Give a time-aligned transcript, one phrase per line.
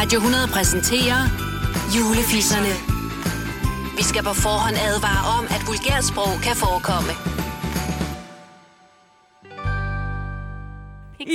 [0.00, 1.20] Radio 100 præsenterer
[1.96, 2.72] Julefisserne.
[3.98, 7.12] Vi skal på forhånd advare om, at vulgært sprog kan forekomme.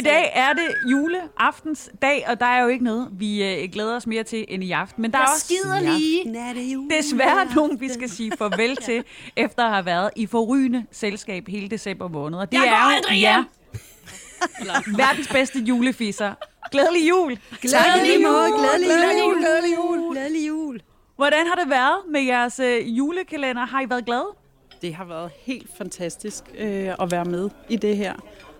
[0.00, 3.96] I dag er det juleaftens dag, og der er jo ikke noget, vi øh, glæder
[3.96, 5.02] os mere til end i aften.
[5.02, 6.24] Men der er også skider lige.
[6.96, 9.04] desværre nogen, vi skal sige farvel til,
[9.36, 12.38] efter at have været i forrygende selskab hele december måned.
[12.38, 13.44] Og det Jeg går er jo aldrig ja,
[14.96, 16.34] verdens bedste julefisser.
[16.74, 17.38] Glædelig jul!
[17.60, 19.32] Glædelig måde, glædelig Glædelig jul.
[19.34, 20.12] jul, glædelig jul.
[20.12, 20.80] Glædelig jul.
[21.16, 23.64] Hvordan har det været med jeres øh, julekalender?
[23.66, 24.26] Har I været glade?
[24.82, 28.14] Det har været helt fantastisk øh, at være med i det her.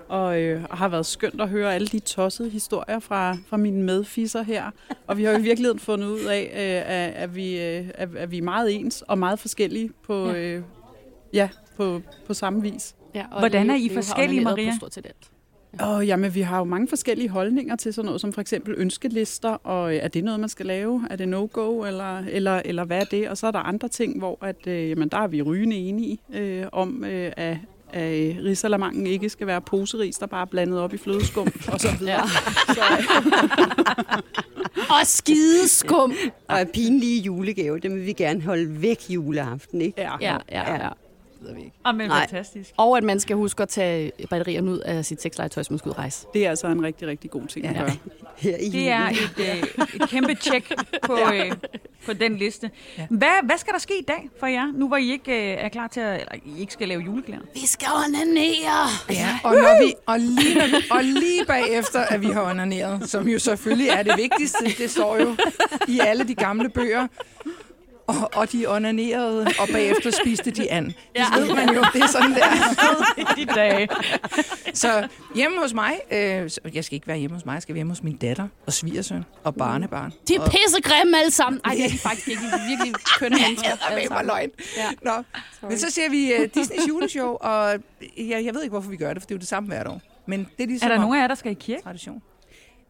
[0.09, 4.43] Og øh, har været skønt at høre alle de tossede historier fra, fra mine medfisser
[4.43, 4.71] her.
[5.07, 8.31] Og vi har jo i virkeligheden fundet ud af, øh, at, vi, øh, at, at
[8.31, 10.39] vi er meget ens og meget forskellige på, Ja.
[10.39, 10.63] øh,
[11.33, 12.95] ja, på, på samme vis.
[13.15, 14.71] Ja, og Hvordan er I forskellige, Maria?
[14.71, 15.31] På stort set alt.
[15.81, 19.49] Og jamen, vi har jo mange forskellige holdninger til sådan noget, som for eksempel ønskelister,
[19.49, 21.07] og øh, er det noget, man skal lave?
[21.11, 23.29] Er det no-go, eller, eller, eller hvad er det?
[23.29, 26.19] Og så er der andre ting, hvor at, øh, jamen, der er vi rygende enige
[26.35, 27.57] øh, om, øh, at,
[27.93, 31.89] at risalamangen ikke skal være poseris, der bare er blandet op i flødeskum, og så
[31.99, 32.15] videre.
[32.15, 32.75] Ja.
[32.75, 32.81] Så,
[35.01, 36.13] Og skideskum.
[36.49, 40.01] Og pinlige julegave, dem vil vi gerne holde væk juleaften, ikke?
[40.01, 40.13] ja.
[40.21, 40.89] Ja, ja, ja.
[41.85, 42.21] Ah, men Nej.
[42.29, 42.71] fantastisk.
[42.77, 45.89] Og at man skal huske at tage batterierne ud af sit sexlegetøj, som man skal
[45.89, 46.27] ud rejse.
[46.35, 47.81] Det er altså en rigtig, rigtig god ting at Ja.
[47.81, 47.91] gøre.
[48.37, 50.73] Her i Det er et, øh, et kæmpe tjek
[51.07, 51.53] på, øh,
[52.07, 52.71] på den liste.
[53.11, 55.69] Hvad, hvad skal der ske i dag for jer, nu hvor I ikke øh, er
[55.69, 57.43] klar til at, eller I ikke skal lave juleklæder?
[57.55, 58.87] Vi skal onanere.
[59.11, 63.11] Ja, og, når vi, og, lige, når vi, og lige bagefter, at vi har onaneret,
[63.11, 65.37] som jo selvfølgelig er det vigtigste, det står jo
[65.89, 67.07] i alle de gamle bøger,
[68.07, 70.85] og, og de onanerede, og bagefter spiste de an.
[70.87, 71.25] Det Ja.
[71.39, 72.47] ved man jo, det er sådan der.
[73.21, 73.89] I de dage.
[74.75, 77.75] Så hjemme hos mig, øh, så- jeg skal ikke være hjemme hos mig, jeg skal
[77.75, 80.13] være hjemme hos min datter og svigersøn og barnebarn.
[80.29, 81.61] De er pissegrimme alle sammen.
[81.65, 82.41] Ej, det er de faktisk ikke.
[82.43, 83.71] De er virkelig kønne mennesker.
[83.71, 83.81] Det
[84.11, 84.27] var sammen.
[84.27, 84.51] løgn.
[84.77, 84.91] Ja.
[85.03, 85.23] Nå,
[85.69, 87.71] men så ser vi uh, Disneys juleshow, og
[88.19, 89.87] jeg, jeg ved ikke, hvorfor vi gør det, for det er jo det samme hvert
[89.87, 90.01] år.
[90.27, 91.83] Men det er ligesom Er der nogen af jer, der skal i kirke?
[91.83, 92.23] tradition.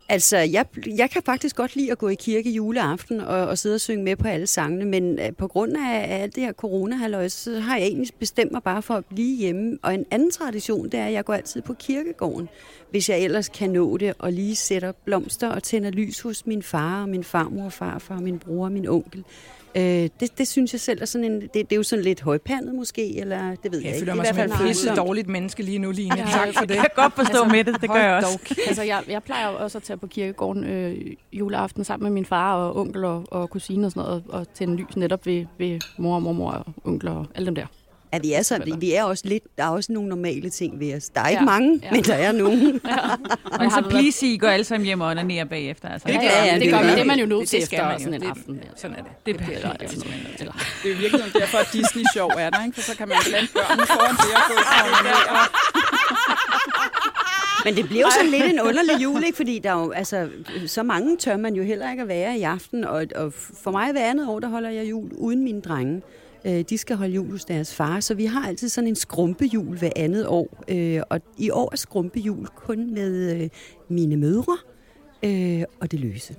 [0.09, 0.67] Altså, jeg,
[0.97, 4.05] jeg kan faktisk godt lide at gå i kirke juleaften og, og sidde og synge
[4.05, 7.61] med på alle sangene, men øh, på grund af, af alt det her corona så
[7.61, 9.79] har jeg egentlig bestemt mig bare for at blive hjemme.
[9.83, 12.49] Og en anden tradition, det er, at jeg går altid på kirkegården,
[12.91, 16.63] hvis jeg ellers kan nå det, og lige sætter blomster og tænder lys hos min
[16.63, 19.25] far og min farmor og farfar og min bror og min onkel.
[19.77, 22.21] Uh, det, det synes jeg selv er sådan en, det, det er jo sådan lidt
[22.21, 23.99] højpandet måske, eller det ved jeg, Jeg ikke.
[23.99, 26.17] føler Det er mig i som fald pisse dårligt menneske lige nu, Line.
[26.17, 26.25] Ja.
[26.31, 26.75] Tak for det.
[26.75, 28.39] Jeg kan godt forstå Altså, med det, det gør jeg også.
[28.49, 30.97] dog Altså, jeg, jeg plejer jo også at tage på kirkegården øh,
[31.33, 34.77] juleaften sammen med min far og onkel og, og kusine og sådan noget, og, tænde
[34.77, 37.67] lys netop ved, ved mor og mormor og onkler og alle dem der.
[38.15, 40.95] Ja, vi er, sådan, vi er også lidt, der er også nogle normale ting ved
[40.97, 41.05] os.
[41.09, 41.91] Der er ikke Ja, mange, ja.
[41.91, 42.59] men der er nogen.
[42.65, 42.81] Men
[43.71, 45.89] har så please, I går alle sammen hjem og onanerer bagefter.
[45.89, 46.09] Altså.
[46.09, 46.55] Det Ja, gør ja, vi.
[46.55, 46.91] det, det gør vi.
[46.91, 48.05] Det er man jo nødt Det- til det skal efter man jo.
[48.05, 48.55] sådan en Det- aften.
[48.55, 48.63] der.
[48.77, 49.11] Sådan er det.
[49.27, 49.57] Det Det er.
[49.57, 49.73] Eller,
[50.83, 52.75] Det er virkelig derfor, at Disney Show er der, ikke?
[52.75, 54.55] for så kan man blande børnene foran det og gå
[55.39, 55.47] og.
[57.65, 59.37] Men det bliver jo sådan lidt en underlig jul, ikke?
[59.37, 60.29] Fordi der er jo, altså,
[60.67, 62.85] så mange tør man jo heller ikke at være i aften.
[62.85, 63.33] Og, og
[63.65, 66.03] for mig hver andet år, der holder jeg jul uden mine drenge.
[66.47, 69.79] Øh, De skal holde jul hos deres far, så vi har altid sådan en skrumpejul
[69.79, 70.65] hver andet år.
[70.69, 73.49] Øh, Og i år er skrumpejul kun med øh,
[73.89, 74.57] mine mødre
[75.23, 76.37] øh, og det løse.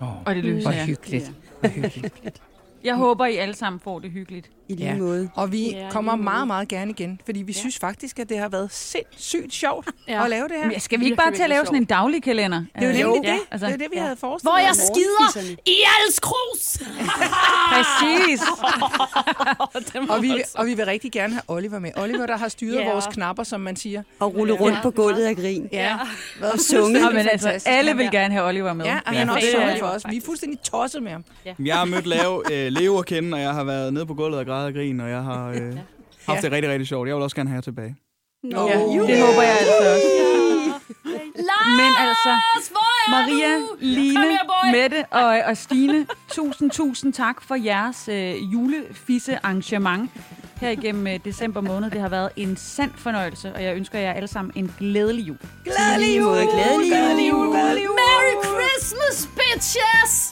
[0.00, 0.84] Og det Hvor jeg.
[0.86, 1.32] hyggeligt.
[1.60, 2.42] Hvor hyggeligt.
[2.84, 4.50] Jeg håber, I alle sammen får det hyggeligt.
[4.68, 4.96] I lige Ja.
[4.96, 5.30] måde.
[5.34, 8.48] Og vi Ja, kommer meget, meget gerne igen, fordi vi synes faktisk, at det har
[8.48, 10.24] været sindssygt sjovt Ja.
[10.24, 10.66] at lave det her.
[10.66, 12.58] Men skal vi ikke bare til at lave sådan en daglig kalender?
[12.58, 13.38] Det er jo Øh, nemlig det.
[13.50, 14.02] Altså, Det er det, vi Ja.
[14.02, 16.78] havde forestillet Hvor jeg skider i alles krus!
[17.72, 18.40] Præcis.
[20.10, 21.90] Og vi, vil- og vi vil rigtig gerne have Oliver med.
[21.96, 22.92] Oliver, der har styret Ja.
[22.92, 24.02] vores knapper, som man siger.
[24.20, 25.68] Og rulle rundt på gulvet af grin.
[25.72, 25.96] Ja.
[26.42, 27.00] Og sunge.
[27.00, 28.84] Nå, men altså, alle vil gerne have Oliver med.
[28.84, 29.18] Ja, og Ja.
[29.18, 30.02] han er også det sørget for os.
[30.10, 31.24] Vi er fuldstændig tosset med ham.
[31.64, 34.40] Jeg har mødt Leo, øh, Leo at kende, og jeg har været nede på gulvet
[34.40, 35.78] og grædet og grin, og jeg har øh,
[36.26, 37.08] haft det rigtig, rigtig sjovt.
[37.08, 37.96] Jeg vil også gerne have jer tilbage.
[38.42, 38.68] Nå.
[38.68, 38.78] Ja.
[38.78, 40.06] Det håber jeg altså også.
[41.80, 42.32] Men altså,
[43.10, 44.72] Maria, Line.
[44.72, 50.10] Mette og, og Stine, tusind, tusind tak for jeres øh, julefisse arrangement
[50.60, 51.90] her igennem øh, december måned.
[51.90, 55.38] Det har været en sand fornøjelse, og jeg ønsker jer alle sammen en glædelig jul.
[55.64, 56.34] Glædelig jul.
[56.34, 56.84] Glædelig jul.
[56.88, 57.48] Glædelig jul.
[57.50, 57.94] Glædelig jul.
[57.94, 60.25] Merry Christmas, bitches!